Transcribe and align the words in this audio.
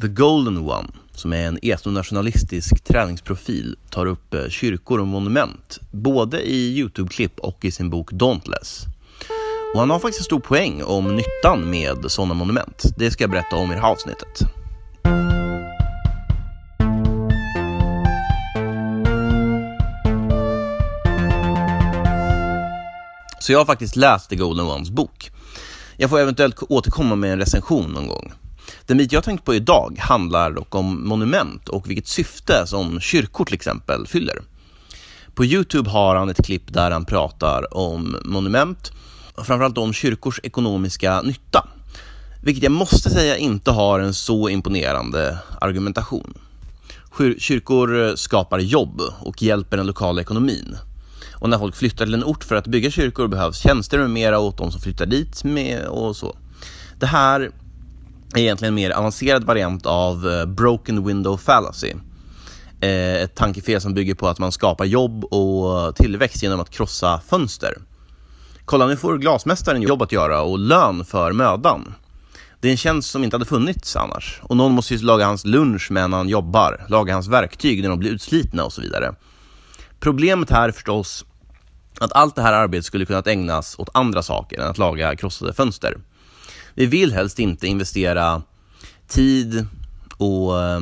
The 0.00 0.08
Golden 0.08 0.58
One, 0.58 0.88
som 1.12 1.32
är 1.32 1.46
en 1.46 1.58
etnonationalistisk 1.62 2.84
träningsprofil, 2.84 3.76
tar 3.90 4.06
upp 4.06 4.34
eh, 4.34 4.48
kyrkor 4.48 5.00
och 5.00 5.06
monument, 5.06 5.78
både 5.90 6.42
i 6.42 6.78
YouTube-klipp 6.78 7.38
och 7.38 7.64
i 7.64 7.70
sin 7.70 7.90
bok 7.90 8.12
Dauntless. 8.12 8.84
Och 9.74 9.80
han 9.80 9.90
har 9.90 9.98
faktiskt 9.98 10.20
en 10.20 10.24
stor 10.24 10.40
poäng 10.40 10.82
om 10.82 11.16
nyttan 11.16 11.70
med 11.70 12.04
sådana 12.08 12.34
monument. 12.34 12.84
Det 12.96 13.10
ska 13.10 13.24
jag 13.24 13.30
berätta 13.30 13.56
om 13.56 13.72
i 13.72 13.74
det 13.74 13.80
här 13.80 13.90
avsnittet. 13.90 14.40
Så 23.40 23.52
jag 23.52 23.58
har 23.58 23.66
faktiskt 23.66 23.96
läst 23.96 24.30
The 24.30 24.36
Golden 24.36 24.66
Ones 24.66 24.90
bok. 24.90 25.30
Jag 25.96 26.10
får 26.10 26.18
eventuellt 26.18 26.62
återkomma 26.68 27.16
med 27.16 27.32
en 27.32 27.38
recension 27.38 27.92
någon 27.92 28.06
gång. 28.06 28.32
Den 28.86 28.96
bit 28.96 29.12
jag 29.12 29.24
tänkt 29.24 29.44
på 29.44 29.54
idag 29.54 29.98
handlar 29.98 30.50
dock 30.50 30.74
om 30.74 31.08
monument 31.08 31.68
och 31.68 31.90
vilket 31.90 32.08
syfte 32.08 32.66
som 32.66 33.00
kyrkor 33.00 33.44
till 33.44 33.54
exempel 33.54 34.06
fyller. 34.06 34.38
På 35.34 35.44
Youtube 35.44 35.90
har 35.90 36.16
han 36.16 36.30
ett 36.30 36.44
klipp 36.44 36.72
där 36.72 36.90
han 36.90 37.04
pratar 37.04 37.76
om 37.76 38.16
monument 38.24 38.92
och 39.34 39.46
framförallt 39.46 39.78
om 39.78 39.92
kyrkors 39.92 40.40
ekonomiska 40.42 41.22
nytta. 41.22 41.68
Vilket 42.42 42.62
jag 42.62 42.72
måste 42.72 43.10
säga 43.10 43.36
inte 43.36 43.70
har 43.70 44.00
en 44.00 44.14
så 44.14 44.48
imponerande 44.48 45.38
argumentation. 45.60 46.34
Kyrkor 47.38 48.16
skapar 48.16 48.58
jobb 48.58 49.00
och 49.20 49.42
hjälper 49.42 49.76
den 49.76 49.86
lokala 49.86 50.20
ekonomin. 50.20 50.76
Och 51.32 51.48
när 51.48 51.58
folk 51.58 51.76
flyttar 51.76 52.04
till 52.04 52.14
en 52.14 52.24
ort 52.24 52.44
för 52.44 52.56
att 52.56 52.66
bygga 52.66 52.90
kyrkor 52.90 53.28
behövs 53.28 53.58
tjänster 53.58 53.98
med 53.98 54.10
mera 54.10 54.38
åt 54.38 54.58
de 54.58 54.72
som 54.72 54.80
flyttar 54.80 55.06
dit 55.06 55.44
med 55.44 55.86
och 55.86 56.16
så. 56.16 56.36
Det 56.98 57.06
här 57.06 57.50
egentligen 58.36 58.70
en 58.70 58.74
mer 58.74 58.90
avancerad 58.90 59.44
variant 59.44 59.86
av 59.86 60.28
eh, 60.28 60.46
broken 60.46 61.06
window 61.06 61.36
fallacy. 61.36 61.92
Eh, 62.80 63.14
ett 63.14 63.34
tankefel 63.34 63.80
som 63.80 63.94
bygger 63.94 64.14
på 64.14 64.28
att 64.28 64.38
man 64.38 64.52
skapar 64.52 64.84
jobb 64.84 65.24
och 65.24 65.96
tillväxt 65.96 66.42
genom 66.42 66.60
att 66.60 66.70
krossa 66.70 67.20
fönster. 67.28 67.74
Kolla, 68.64 68.86
nu 68.86 68.96
får 68.96 69.18
glasmästaren 69.18 69.82
jobb 69.82 70.02
att 70.02 70.12
göra 70.12 70.42
och 70.42 70.58
lön 70.58 71.04
för 71.04 71.32
mödan. 71.32 71.94
Det 72.60 72.68
är 72.68 72.72
en 72.72 72.76
tjänst 72.76 73.10
som 73.10 73.24
inte 73.24 73.34
hade 73.34 73.44
funnits 73.44 73.96
annars. 73.96 74.40
Och 74.42 74.56
någon 74.56 74.72
måste 74.72 74.94
ju 74.94 75.04
laga 75.04 75.26
hans 75.26 75.44
lunch 75.44 75.90
medan 75.90 76.12
han 76.12 76.28
jobbar, 76.28 76.86
laga 76.88 77.14
hans 77.14 77.28
verktyg 77.28 77.82
när 77.82 77.88
de 77.88 77.98
blir 77.98 78.10
utslitna 78.10 78.64
och 78.64 78.72
så 78.72 78.80
vidare. 78.80 79.14
Problemet 80.00 80.50
här 80.50 80.68
är 80.68 80.72
förstås 80.72 81.24
att 82.00 82.12
allt 82.12 82.36
det 82.36 82.42
här 82.42 82.52
arbetet 82.52 82.84
skulle 82.84 83.06
kunnat 83.06 83.26
ägnas 83.26 83.78
åt 83.78 83.88
andra 83.94 84.22
saker 84.22 84.60
än 84.60 84.70
att 84.70 84.78
laga 84.78 85.16
krossade 85.16 85.52
fönster. 85.52 85.96
Vi 86.74 86.86
vill 86.86 87.12
helst 87.12 87.38
inte 87.38 87.66
investera 87.66 88.42
tid 89.08 89.66
och 90.16 90.62
eh, 90.62 90.80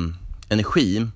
energi 0.49 1.07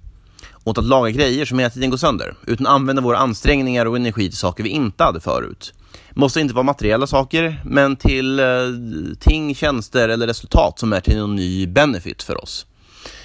åt 0.64 0.78
att 0.78 0.86
laga 0.86 1.12
grejer 1.12 1.46
som 1.46 1.60
hela 1.60 1.70
tiden 1.70 1.90
går 1.90 1.98
sönder, 1.98 2.36
utan 2.48 2.68
använda 2.68 3.02
våra 3.02 3.18
ansträngningar 3.18 3.86
och 3.86 3.96
energi 3.96 4.30
till 4.30 4.38
saker 4.38 4.64
vi 4.64 4.70
inte 4.70 5.04
hade 5.04 5.20
förut. 5.20 5.74
Måste 6.12 6.40
inte 6.40 6.54
vara 6.54 6.64
materiella 6.64 7.08
saker, 7.08 7.62
men 7.66 7.96
till 7.96 8.40
eh, 8.40 8.46
ting, 9.20 9.56
tjänster 9.56 10.10
eller 10.10 10.28
resultat 10.28 10.80
som 10.80 10.94
är 10.94 11.00
till 11.00 11.18
någon 11.18 11.36
ny 11.36 11.68
benefit 11.68 12.24
för 12.24 12.44
oss. 12.44 12.66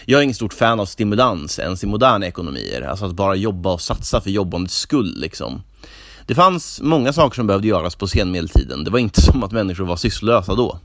Jag 0.05 0.19
är 0.19 0.23
ingen 0.23 0.35
stort 0.35 0.55
fan 0.55 0.81
av 0.81 0.87
stimulans 0.87 1.59
ens 1.59 1.85
i 1.85 1.87
moderna 1.87 2.27
ekonomier, 2.27 2.83
alltså 2.83 3.05
att 3.05 3.13
bara 3.13 3.35
jobba 3.35 3.73
och 3.73 3.81
satsa 3.81 4.21
för 4.21 4.31
jobbandets 4.31 4.79
skull 4.79 5.15
liksom. 5.17 5.63
Det 6.27 6.35
fanns 6.35 6.81
många 6.81 7.13
saker 7.13 7.35
som 7.35 7.47
behövde 7.47 7.69
göras 7.69 7.95
på 7.95 8.09
senmedeltiden. 8.09 8.85
Det 8.85 8.91
var 8.91 8.99
inte 8.99 9.21
som 9.33 9.43
att 9.43 9.53
människor 9.53 9.85
var 9.85 9.97
sysslolösa 9.97 10.55
då. 10.55 10.81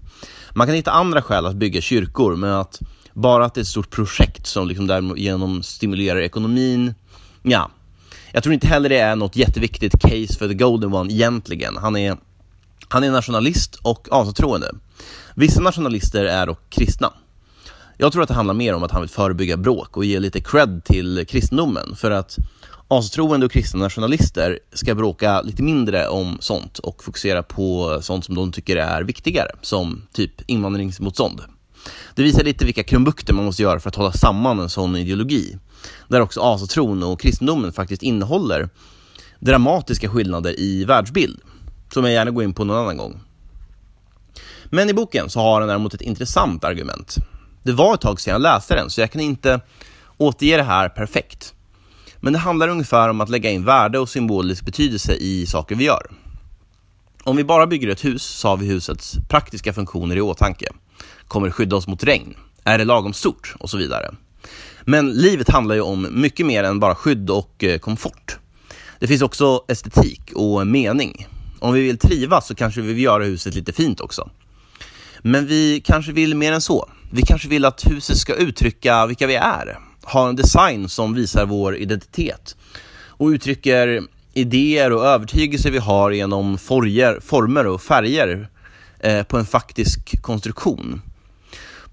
Man 0.54 0.68
kan 0.68 0.76
hitta 0.76 0.92
andra 0.92 1.22
skäl 1.22 1.46
att 1.46 1.56
bygga 1.56 1.82
kyrkor, 1.82 2.36
men 2.36 2.54
att 2.54 2.80
bara 3.14 3.46
att 3.46 3.54
det 3.54 3.60
är 3.60 3.62
ett 3.62 3.68
stort 3.68 3.90
projekt 3.90 4.48
som 4.48 4.68
liksom 4.68 4.88
därigenom 4.88 5.64
stimulerar 5.64 6.22
ekonomin, 6.22 6.94
ja. 7.42 7.72
Jag 8.32 8.44
tror 8.44 8.54
inte 8.54 8.68
heller 8.68 8.90
det 8.90 9.00
är 9.00 9.16
något 9.16 9.36
jätteviktigt 9.36 10.02
case 10.02 10.40
för 10.40 10.48
the 10.48 10.54
golden 10.54 10.94
one 10.94 11.14
egentligen. 11.14 11.78
Han 11.78 11.96
är, 11.96 12.18
han 12.88 13.04
är 13.04 13.12
nationalist 13.12 13.76
och 13.82 14.08
asatroende. 14.12 14.72
Vissa 15.36 15.62
nationalister 15.62 16.26
är 16.26 16.48
dock 16.48 16.70
kristna. 16.70 17.14
Jag 17.98 18.12
tror 18.12 18.24
att 18.24 18.28
det 18.28 18.36
handlar 18.36 18.54
mer 18.54 18.74
om 18.74 18.84
att 18.84 18.92
han 18.92 19.02
vill 19.02 19.10
förebygga 19.10 19.58
bråk 19.58 19.98
och 19.98 20.06
ge 20.06 20.20
lite 20.20 20.42
cred 20.42 20.84
till 20.84 21.26
kristendomen 21.28 21.96
för 21.96 22.12
att 22.12 22.38
astroende 22.88 23.46
och 23.46 23.52
kristna 23.52 23.80
nationalister 23.80 24.60
ska 24.74 24.96
bråka 24.96 25.42
lite 25.42 25.64
mindre 25.64 26.08
om 26.08 26.38
sånt 26.40 26.80
och 26.80 27.04
fokusera 27.04 27.44
på 27.44 27.98
sånt 28.02 28.26
som 28.26 28.36
de 28.36 28.52
tycker 28.52 28.78
är 28.78 29.04
viktigare, 29.04 29.52
som 29.62 30.02
typ 30.14 30.42
invandringsmotstånd. 30.46 31.42
Det 32.16 32.24
visar 32.24 32.44
lite 32.44 32.66
vilka 32.66 32.84
krumbukter 32.84 33.34
man 33.34 33.46
måste 33.46 33.62
göra 33.62 33.80
för 33.80 33.90
att 33.90 33.96
hålla 33.96 34.12
samman 34.12 34.60
en 34.60 34.70
sån 34.70 34.96
ideologi, 34.96 35.58
där 36.08 36.22
också 36.22 36.42
asatron 36.42 37.04
och 37.04 37.22
kristendomen 37.22 37.74
faktiskt 37.74 38.04
innehåller 38.04 38.70
dramatiska 39.40 40.10
skillnader 40.10 40.60
i 40.60 40.86
världsbild, 40.86 41.40
som 41.94 42.04
jag 42.04 42.14
gärna 42.14 42.32
går 42.32 42.44
in 42.44 42.54
på 42.54 42.64
någon 42.64 42.78
annan 42.78 42.98
gång. 42.98 43.20
Men 44.66 44.90
i 44.90 44.94
boken 44.94 45.30
så 45.30 45.40
har 45.40 45.60
han 45.60 45.68
däremot 45.68 45.94
ett 45.94 46.02
intressant 46.02 46.64
argument. 46.64 47.18
Det 47.64 47.72
var 47.72 47.94
ett 47.94 48.02
tag 48.02 48.22
sedan 48.22 48.32
jag 48.32 48.42
läste 48.42 48.76
den, 48.76 48.90
så 48.90 49.02
jag 49.02 49.12
kan 49.12 49.22
inte 49.22 49.62
återge 50.18 50.58
det 50.58 50.64
här 50.64 50.90
perfekt. 50.90 51.54
Men 52.20 52.34
det 52.34 52.40
handlar 52.40 52.68
ungefär 52.68 53.10
om 53.10 53.22
att 53.22 53.30
lägga 53.30 53.50
in 53.52 53.66
värde 53.66 54.00
och 54.00 54.10
symbolisk 54.10 54.66
betydelse 54.66 55.14
i 55.14 55.46
saker 55.46 55.76
vi 55.76 55.84
gör. 55.84 56.12
Om 57.24 57.36
vi 57.36 57.44
bara 57.44 57.68
bygger 57.68 57.88
ett 57.88 58.06
hus 58.06 58.24
så 58.24 58.48
har 58.48 58.58
vi 58.58 58.66
husets 58.66 59.16
praktiska 59.30 59.74
funktioner 59.74 60.16
i 60.16 60.22
åtanke. 60.22 60.66
Kommer 61.28 61.48
det 61.48 61.54
skydda 61.54 61.76
oss 61.76 61.88
mot 61.88 62.04
regn? 62.04 62.36
Är 62.64 62.78
det 62.78 62.86
lagom 62.86 63.14
stort? 63.14 63.56
Och 63.60 63.70
så 63.70 63.78
vidare. 63.78 64.16
Men 64.86 65.12
livet 65.12 65.50
handlar 65.50 65.76
ju 65.76 65.82
om 65.82 66.08
mycket 66.12 66.46
mer 66.46 66.64
än 66.64 66.80
bara 66.80 66.96
skydd 66.96 67.30
och 67.30 67.64
eh, 67.64 67.80
komfort. 67.80 68.38
Det 69.00 69.08
finns 69.08 69.22
också 69.22 69.66
estetik 69.68 70.32
och 70.36 70.68
mening. 70.68 71.28
Om 71.60 71.74
vi 71.74 71.82
vill 71.82 71.98
trivas 71.98 72.48
så 72.48 72.56
kanske 72.56 72.82
vi 72.82 72.94
vill 72.94 73.04
göra 73.04 73.24
huset 73.24 73.56
lite 73.56 73.74
fint 73.74 74.02
också. 74.02 74.30
Men 75.26 75.48
vi 75.48 75.82
kanske 75.86 76.12
vill 76.12 76.36
mer 76.36 76.52
än 76.52 76.62
så. 76.62 76.90
Vi 77.12 77.22
kanske 77.22 77.48
vill 77.48 77.66
att 77.66 77.86
huset 77.86 78.18
ska 78.18 78.34
uttrycka 78.34 79.06
vilka 79.06 79.28
vi 79.28 79.36
är 79.36 79.80
Ha 80.04 80.30
en 80.30 80.36
design 80.36 80.90
som 80.90 81.14
visar 81.14 81.46
vår 81.46 81.76
identitet 81.76 82.56
och 83.08 83.28
uttrycker 83.28 84.02
idéer 84.34 84.92
och 84.92 85.06
övertygelser 85.06 85.72
vi 85.72 85.78
har 85.78 86.12
genom 86.12 86.58
forger, 86.58 87.20
former 87.20 87.68
och 87.68 87.82
färger 87.82 88.50
eh, 89.00 89.24
på 89.24 89.38
en 89.38 89.46
faktisk 89.46 90.22
konstruktion. 90.22 91.02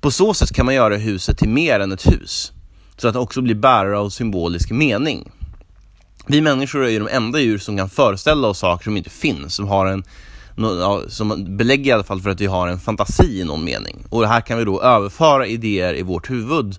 På 0.01 0.11
så 0.11 0.35
sätt 0.35 0.53
kan 0.53 0.67
man 0.67 0.75
göra 0.75 0.97
huset 0.97 1.39
till 1.39 1.49
mer 1.49 1.81
än 1.81 1.93
ett 1.93 2.07
hus, 2.07 2.53
så 2.97 3.09
att 3.09 3.15
det 3.15 3.21
också 3.21 3.43
blir 3.43 3.55
bärare 3.55 3.99
av 3.99 4.11
symbolisk 4.11 4.71
mening. 4.71 5.31
Vi 6.27 6.41
människor 6.41 6.85
är 6.85 6.89
ju 6.89 6.99
de 6.99 7.09
enda 7.09 7.41
djur 7.41 7.59
som 7.59 7.77
kan 7.77 7.91
föreställa 7.91 8.49
oss 8.49 8.59
saker 8.59 8.85
som 8.85 8.97
inte 8.97 9.11
finns, 9.11 9.55
som 9.55 9.69
har 9.69 9.87
en 9.87 10.05
som 11.09 11.57
belägger 11.57 11.91
i 11.91 11.93
alla 11.93 12.05
fall 12.05 12.21
för 12.21 12.31
att 12.31 12.41
vi 12.41 12.47
har 12.47 12.69
en 12.69 12.81
fantasi 12.81 13.41
i 13.41 13.45
någon 13.45 13.65
mening. 13.65 14.05
Och 14.09 14.21
det 14.21 14.29
här 14.29 14.41
kan 14.41 14.59
vi 14.59 14.65
då 14.65 14.83
överföra 14.83 15.47
idéer 15.47 15.95
i 15.95 16.03
vårt 16.03 16.31
huvud 16.31 16.77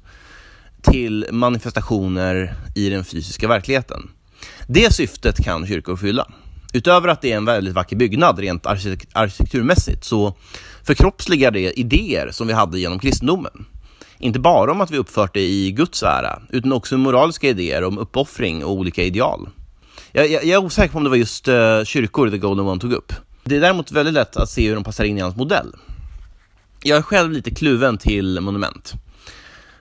till 0.82 1.26
manifestationer 1.32 2.56
i 2.76 2.90
den 2.90 3.06
fysiska 3.06 3.48
verkligheten. 3.48 4.10
Det 4.68 4.94
syftet 4.94 5.44
kan 5.44 5.68
kyrkor 5.68 5.96
fylla. 5.96 6.28
Utöver 6.74 7.08
att 7.08 7.22
det 7.22 7.32
är 7.32 7.38
en 7.38 7.46
väldigt 7.46 7.74
vacker 7.74 7.96
byggnad 7.96 8.40
rent 8.40 8.66
arkitekturmässigt 8.66 10.04
så 10.04 10.36
förkroppsligar 10.84 11.52
det 11.52 11.80
idéer 11.80 12.32
som 12.32 12.48
vi 12.48 12.54
hade 12.54 12.80
genom 12.80 13.00
kristendomen. 13.00 13.66
Inte 14.20 14.40
bara 14.40 14.72
om 14.72 14.82
att 14.82 14.92
vi 14.92 14.98
uppfört 14.98 15.34
det 15.34 15.42
i 15.42 15.72
Guds 15.72 16.04
ära, 16.04 16.42
utan 16.50 16.74
också 16.74 16.98
moraliska 16.98 17.48
idéer 17.48 17.84
om 17.84 17.98
uppoffring 17.98 18.66
och 18.66 18.72
olika 18.72 19.04
ideal. 19.04 19.50
Jag, 20.12 20.32
jag, 20.32 20.44
jag 20.44 20.62
är 20.62 20.66
osäker 20.66 20.92
på 20.92 20.98
om 20.98 21.04
det 21.04 21.10
var 21.10 21.18
just 21.18 21.48
uh, 21.48 21.84
kyrkor 21.84 22.30
The 22.30 22.38
Golden 22.38 22.66
One 22.66 22.82
tog 22.82 22.94
upp. 22.94 23.14
Det 23.52 23.58
är 23.58 23.62
däremot 23.62 23.92
väldigt 23.92 24.14
lätt 24.14 24.38
att 24.38 24.50
se 24.50 24.68
hur 24.68 24.76
de 24.76 24.84
passar 24.84 25.04
in 25.04 25.18
i 25.18 25.22
hans 25.22 25.36
modell. 25.36 25.76
Jag 26.84 26.98
är 26.98 27.02
själv 27.02 27.32
lite 27.32 27.52
kluven 27.52 27.98
till 27.98 28.40
monument. 28.40 28.94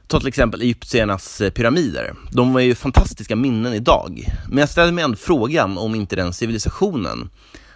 Ta 0.07 0.19
till 0.19 0.29
exempel 0.29 0.63
egyptiernas 0.63 1.43
pyramider. 1.55 2.15
De 2.31 2.53
var 2.53 2.61
ju 2.61 2.75
fantastiska 2.75 3.37
minnen 3.37 3.75
idag. 3.75 4.25
Men 4.49 4.59
jag 4.59 4.69
ställer 4.69 4.93
mig 4.93 5.05
ändå 5.05 5.17
frågan 5.17 5.79
om 5.79 5.95
inte 5.95 6.17
den 6.17 6.33
civilisationen 6.33 7.31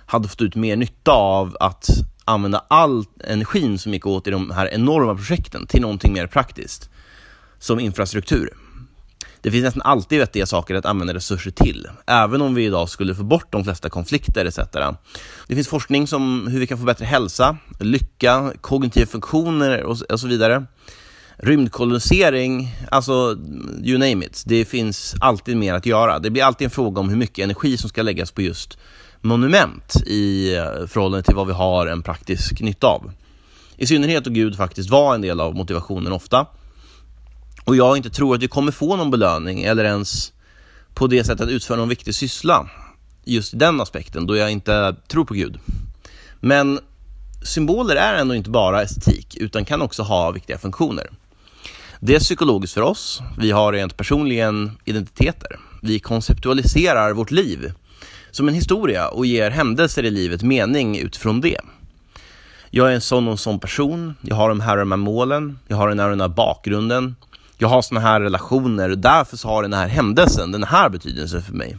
hade 0.06 0.28
fått 0.28 0.42
ut 0.42 0.54
mer 0.54 0.76
nytta 0.76 1.12
av 1.12 1.56
att 1.60 1.88
använda 2.24 2.64
all 2.68 3.04
energin 3.24 3.78
som 3.78 3.94
gick 3.94 4.06
åt 4.06 4.26
i 4.26 4.30
de 4.30 4.50
här 4.50 4.74
enorma 4.74 5.14
projekten 5.14 5.66
till 5.66 5.80
någonting 5.80 6.12
mer 6.12 6.26
praktiskt, 6.26 6.90
som 7.58 7.80
infrastruktur. 7.80 8.50
Det 9.40 9.50
finns 9.50 9.64
nästan 9.64 9.82
alltid 9.82 10.18
vettiga 10.18 10.46
saker 10.46 10.74
att 10.74 10.86
använda 10.86 11.14
resurser 11.14 11.50
till, 11.50 11.88
även 12.06 12.42
om 12.42 12.54
vi 12.54 12.64
idag 12.64 12.88
skulle 12.88 13.14
få 13.14 13.22
bort 13.22 13.52
de 13.52 13.64
flesta 13.64 13.90
konflikter 13.90 14.44
etc. 14.44 14.58
Det 15.46 15.54
finns 15.54 15.68
forskning 15.68 16.06
om 16.12 16.46
hur 16.46 16.60
vi 16.60 16.66
kan 16.66 16.78
få 16.78 16.84
bättre 16.84 17.04
hälsa, 17.04 17.56
lycka, 17.80 18.52
kognitiva 18.60 19.06
funktioner 19.06 19.82
och 19.82 20.20
så 20.20 20.26
vidare 20.26 20.66
rymdkolonisering, 21.36 22.74
alltså 22.90 23.36
you 23.82 23.98
name 23.98 24.26
it. 24.26 24.42
Det 24.46 24.64
finns 24.64 25.14
alltid 25.20 25.56
mer 25.56 25.74
att 25.74 25.86
göra. 25.86 26.18
Det 26.18 26.30
blir 26.30 26.42
alltid 26.42 26.64
en 26.64 26.70
fråga 26.70 27.00
om 27.00 27.08
hur 27.08 27.16
mycket 27.16 27.44
energi 27.44 27.76
som 27.76 27.88
ska 27.88 28.02
läggas 28.02 28.30
på 28.30 28.42
just 28.42 28.78
monument 29.20 29.96
i 30.06 30.54
eh, 30.56 30.86
förhållande 30.86 31.22
till 31.22 31.34
vad 31.34 31.46
vi 31.46 31.52
har 31.52 31.86
en 31.86 32.02
praktisk 32.02 32.60
nytta 32.60 32.86
av. 32.86 33.12
I 33.76 33.86
synnerhet 33.86 34.24
då 34.24 34.30
Gud 34.30 34.56
faktiskt 34.56 34.90
var 34.90 35.14
en 35.14 35.20
del 35.20 35.40
av 35.40 35.54
motivationen 35.54 36.12
ofta 36.12 36.46
och 37.64 37.76
jag 37.76 37.96
inte 37.96 38.10
tror 38.10 38.34
att 38.34 38.42
vi 38.42 38.48
kommer 38.48 38.72
få 38.72 38.96
någon 38.96 39.10
belöning 39.10 39.62
eller 39.62 39.84
ens 39.84 40.32
på 40.94 41.06
det 41.06 41.24
sättet 41.24 41.48
utföra 41.48 41.76
någon 41.76 41.88
viktig 41.88 42.14
syssla 42.14 42.70
just 43.24 43.54
i 43.54 43.56
den 43.56 43.80
aspekten 43.80 44.26
då 44.26 44.36
jag 44.36 44.50
inte 44.50 44.96
tror 45.08 45.24
på 45.24 45.34
Gud. 45.34 45.58
Men 46.40 46.80
symboler 47.42 47.96
är 47.96 48.14
ändå 48.14 48.34
inte 48.34 48.50
bara 48.50 48.82
estetik 48.82 49.36
utan 49.36 49.64
kan 49.64 49.82
också 49.82 50.02
ha 50.02 50.30
viktiga 50.30 50.58
funktioner. 50.58 51.10
Det 52.00 52.14
är 52.14 52.20
psykologiskt 52.20 52.74
för 52.74 52.80
oss. 52.80 53.20
Vi 53.38 53.50
har 53.50 53.72
rent 53.72 53.96
personligen 53.96 54.78
identiteter. 54.84 55.58
Vi 55.82 55.98
konceptualiserar 55.98 57.12
vårt 57.12 57.30
liv 57.30 57.72
som 58.30 58.48
en 58.48 58.54
historia 58.54 59.08
och 59.08 59.26
ger 59.26 59.50
händelser 59.50 60.04
i 60.04 60.10
livet 60.10 60.42
mening 60.42 60.98
utifrån 60.98 61.40
det. 61.40 61.60
Jag 62.70 62.90
är 62.90 62.94
en 62.94 63.00
sån 63.00 63.26
och 63.26 63.32
en 63.32 63.38
sån 63.38 63.58
person. 63.58 64.14
Jag 64.20 64.36
har 64.36 64.48
de 64.48 64.60
här, 64.60 64.72
och 64.72 64.78
de 64.78 64.92
här 64.92 64.96
målen. 64.96 65.58
Jag 65.68 65.76
har 65.76 65.88
den 65.88 65.98
här, 65.98 66.06
och 66.06 66.12
den 66.12 66.20
här 66.20 66.28
bakgrunden. 66.28 67.16
Jag 67.64 67.68
har 67.68 67.82
såna 67.82 68.00
här 68.00 68.20
relationer. 68.20 68.90
och 68.90 68.98
Därför 68.98 69.36
så 69.36 69.48
har 69.48 69.62
den 69.62 69.72
här 69.72 69.88
händelsen 69.88 70.52
den 70.52 70.64
här 70.64 70.88
betydelsen 70.88 71.42
för 71.42 71.52
mig. 71.52 71.76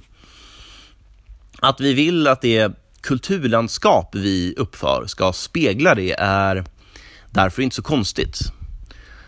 Att 1.60 1.82
vi 1.82 1.94
vill 1.94 2.28
att 2.28 2.42
det 2.42 2.72
kulturlandskap 3.02 4.16
vi 4.16 4.54
uppför 4.58 5.04
ska 5.08 5.34
spegla 5.34 5.96
det 5.96 6.12
är 6.20 6.66
därför 7.30 7.62
inte 7.62 7.76
så 7.76 7.82
konstigt. 7.82 8.40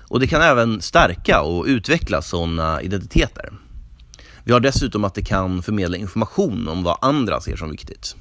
Och 0.08 0.20
det 0.20 0.28
kan 0.28 0.42
även 0.42 0.82
stärka 0.82 1.42
och 1.42 1.66
utveckla 1.66 2.22
sådana 2.22 2.82
identiteter. 2.82 3.54
Vi 4.44 4.54
har 4.54 4.60
dessutom 4.60 5.04
att 5.04 5.16
det 5.16 5.26
kan 5.26 5.64
förmedla 5.64 5.98
information 5.98 6.68
om 6.68 6.84
vad 6.84 6.98
andra 7.02 7.42
ser 7.42 7.56
som 7.56 7.72
viktigt. 7.72 8.16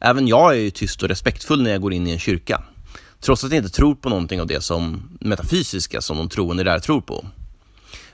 Även 0.00 0.28
jag 0.28 0.52
är 0.52 0.58
ju 0.58 0.70
tyst 0.70 1.02
och 1.02 1.08
respektfull 1.08 1.62
när 1.62 1.70
jag 1.70 1.80
går 1.80 1.92
in 1.92 2.06
i 2.06 2.12
en 2.12 2.18
kyrka. 2.18 2.62
Trots 3.20 3.44
att 3.44 3.52
jag 3.52 3.58
inte 3.58 3.76
tror 3.76 3.94
på 3.94 4.08
någonting 4.08 4.40
av 4.40 4.46
det 4.46 4.60
som 4.60 5.08
metafysiska 5.20 6.00
som 6.00 6.16
de 6.16 6.28
troende 6.28 6.64
där 6.64 6.78
tror 6.78 7.00
på. 7.00 7.26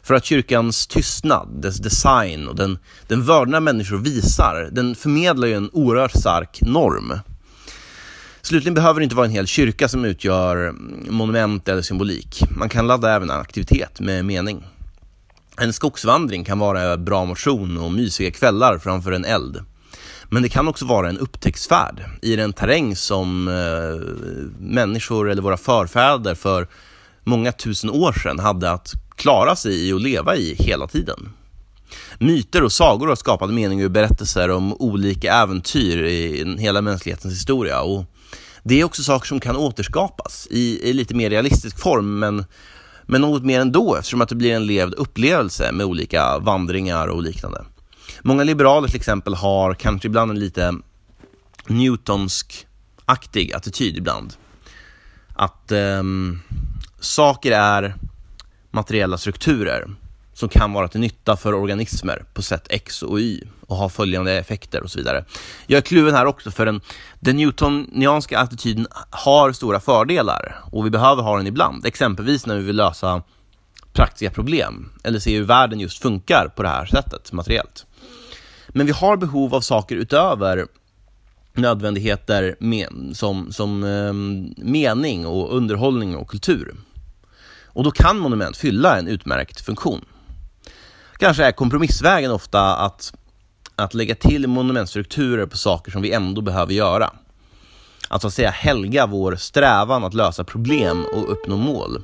För 0.09 0.15
att 0.15 0.25
kyrkans 0.25 0.87
tystnad, 0.87 1.49
dess 1.63 1.77
design 1.77 2.49
och 2.49 2.57
den, 2.57 2.79
den 3.07 3.23
vördnad 3.23 3.63
människor 3.63 3.99
visar, 3.99 4.69
den 4.73 4.95
förmedlar 4.95 5.49
ju 5.49 5.55
en 5.55 5.71
oerhört 5.73 6.13
stark 6.13 6.61
norm. 6.61 7.19
Slutligen 8.43 8.75
behöver 8.75 9.01
det 9.01 9.05
inte 9.05 9.17
vara 9.17 9.27
en 9.27 9.33
hel 9.33 9.47
kyrka 9.47 9.89
som 9.89 10.05
utgör 10.05 10.75
monument 11.11 11.69
eller 11.69 11.83
symbolik. 11.83 12.43
Man 12.57 12.69
kan 12.69 12.87
ladda 12.87 13.15
även 13.15 13.31
en 13.31 13.41
aktivitet 13.41 14.01
med 14.01 14.25
mening. 14.25 14.67
En 15.57 15.73
skogsvandring 15.73 16.45
kan 16.45 16.59
vara 16.59 16.97
bra 16.97 17.25
motion 17.25 17.79
och 17.79 17.93
mysiga 17.93 18.31
kvällar 18.31 18.79
framför 18.79 19.13
en 19.13 19.25
eld. 19.25 19.61
Men 20.29 20.43
det 20.43 20.49
kan 20.49 20.69
också 20.69 20.85
vara 20.85 21.09
en 21.09 21.19
upptäcktsfärd 21.19 22.05
i 22.23 22.37
den 22.37 22.53
terräng 22.53 22.97
som 22.97 23.49
eh, 23.49 24.09
människor 24.59 25.31
eller 25.31 25.43
våra 25.43 25.57
förfäder 25.57 26.35
för 26.35 26.69
många 27.25 27.53
tusen 27.53 27.91
år 27.91 28.13
sedan 28.13 28.39
hade 28.39 28.71
att 28.71 28.95
klara 29.19 29.57
sig 29.57 29.89
i 29.89 29.93
och 29.93 30.01
leva 30.01 30.37
i 30.37 30.55
hela 30.59 30.87
tiden. 30.87 31.29
Myter 32.19 32.63
och 32.63 32.73
sagor 32.73 33.09
har 33.09 33.17
skapat 33.17 33.51
mening 33.51 33.85
och 33.85 33.91
berättelser 33.91 34.51
om 34.51 34.75
olika 34.75 35.35
äventyr 35.35 36.05
i 36.05 36.57
hela 36.59 36.83
mänsklighetens 36.83 37.35
historia. 37.35 37.81
Och 37.81 38.05
det 38.63 38.81
är 38.81 38.85
också 38.85 39.03
saker 39.03 39.27
som 39.27 39.41
kan 39.41 39.57
återskapas 39.57 40.49
i, 40.51 40.91
i 40.91 40.93
lite 40.93 41.15
mer 41.15 41.31
realistisk 41.31 41.79
form, 41.79 42.19
men, 42.19 42.45
men 43.03 43.21
något 43.21 43.45
mer 43.45 43.61
ändå 43.61 43.97
eftersom 43.97 44.21
att 44.21 44.29
det 44.29 44.35
blir 44.35 44.55
en 44.55 44.67
levd 44.67 44.95
upplevelse 44.95 45.73
med 45.73 45.87
olika 45.87 46.39
vandringar 46.39 47.09
och 47.09 47.23
liknande. 47.23 47.65
Många 48.23 48.45
liberaler 48.45 48.89
till 48.89 48.97
exempel 48.97 49.35
har 49.35 49.75
kanske 49.75 50.09
ibland 50.09 50.31
en 50.31 50.39
lite 50.39 50.75
Newtonsk-aktig 51.67 53.55
attityd 53.55 53.97
ibland. 53.97 54.35
Att 55.35 55.73
eh, 55.73 56.03
saker 57.01 57.53
är 57.53 57.95
materiella 58.79 59.19
strukturer 59.19 59.89
som 60.35 60.49
kan 60.49 60.73
vara 60.73 60.89
till 60.89 61.01
nytta 61.01 61.37
för 61.37 61.55
organismer 61.55 62.25
på 62.35 62.43
sätt 62.43 62.67
X 62.71 63.03
och 63.03 63.21
Y 63.21 63.43
och 63.67 63.77
ha 63.77 63.89
följande 63.89 64.33
effekter 64.39 64.83
och 64.83 64.91
så 64.91 64.99
vidare. 64.99 65.25
Jag 65.67 65.79
är 65.79 65.83
kluven 65.83 66.15
här 66.15 66.27
också 66.27 66.51
för 66.51 66.67
den, 66.67 66.81
den 67.21 67.37
newtonianska 67.37 68.39
attityden 68.39 68.87
har 69.11 69.53
stora 69.53 69.81
fördelar 69.81 70.57
och 70.73 70.87
vi 70.87 70.91
behöver 70.91 71.23
ha 71.23 71.37
den 71.37 71.47
ibland. 71.47 71.87
Exempelvis 71.87 72.47
när 72.47 72.57
vi 72.57 72.63
vill 72.63 72.77
lösa 72.77 73.23
praktiska 73.93 74.31
problem 74.31 74.91
eller 75.05 75.19
se 75.19 75.37
hur 75.37 75.45
världen 75.45 75.81
just 75.81 76.03
funkar 76.03 76.53
på 76.57 76.63
det 76.63 76.69
här 76.69 76.87
sättet 76.87 77.33
materiellt. 77.33 77.87
Men 78.69 78.87
vi 78.87 78.93
har 78.93 79.17
behov 79.17 79.55
av 79.55 79.61
saker 79.61 79.97
utöver 79.97 80.67
nödvändigheter 81.53 82.57
med, 82.61 82.89
som, 83.13 83.53
som 83.53 83.85
eh, 83.85 84.13
mening 84.65 85.27
och 85.27 85.57
underhållning 85.57 86.17
och 86.17 86.31
kultur. 86.31 86.75
Och 87.69 87.85
då 87.85 87.91
kan 87.91 88.19
monument 88.19 88.57
fylla 88.57 88.99
en 88.99 89.09
utmärkt 89.09 89.61
funktion. 89.61 90.05
Kanske 91.19 91.45
är 91.45 91.53
kompromissvägen 91.53 92.31
ofta 92.31 92.77
att, 92.77 93.13
att 93.77 93.95
lägga 93.95 94.15
till 94.15 94.47
monumentstrukturer 94.47 95.47
på 95.47 95.57
saker 95.57 95.91
som 95.93 96.03
vi 96.03 96.13
ändå 96.13 96.41
behöver 96.41 96.73
göra. 96.73 97.11
Att 98.09 98.23
så 98.23 98.29
att 98.29 98.35
säga 98.35 98.51
helga 98.51 99.07
vår 99.07 99.37
strävan 99.37 100.05
att 100.05 100.15
lösa 100.15 100.45
problem 100.45 101.05
och 101.15 101.33
uppnå 101.33 101.57
mål 101.57 102.03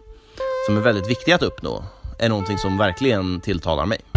som 0.67 0.77
är 0.77 0.81
väldigt 0.81 1.11
viktiga 1.11 1.35
att 1.35 1.43
uppnå 1.43 1.85
är 2.19 2.29
någonting 2.29 2.59
som 2.59 2.79
verkligen 2.79 3.41
tilltalar 3.41 3.87
mig. 3.87 4.14